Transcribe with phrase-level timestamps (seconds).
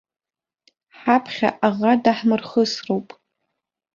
[0.97, 3.07] Ҳаԥхьа аӷа даҳмырхысроуп.